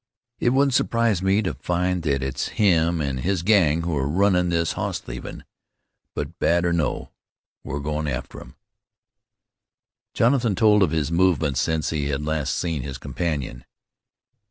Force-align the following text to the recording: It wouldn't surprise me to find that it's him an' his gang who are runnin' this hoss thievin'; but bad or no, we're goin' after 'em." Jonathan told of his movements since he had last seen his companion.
It 0.39 0.49
wouldn't 0.49 0.73
surprise 0.73 1.21
me 1.21 1.43
to 1.43 1.53
find 1.53 2.01
that 2.01 2.23
it's 2.23 2.47
him 2.57 3.03
an' 3.03 3.17
his 3.19 3.43
gang 3.43 3.83
who 3.83 3.95
are 3.95 4.07
runnin' 4.07 4.49
this 4.49 4.71
hoss 4.73 4.97
thievin'; 4.99 5.43
but 6.15 6.39
bad 6.39 6.65
or 6.65 6.73
no, 6.73 7.11
we're 7.63 7.79
goin' 7.81 8.07
after 8.07 8.41
'em." 8.41 8.55
Jonathan 10.15 10.55
told 10.55 10.81
of 10.81 10.89
his 10.89 11.11
movements 11.11 11.61
since 11.61 11.91
he 11.91 12.07
had 12.07 12.25
last 12.25 12.55
seen 12.55 12.81
his 12.81 12.97
companion. 12.97 13.63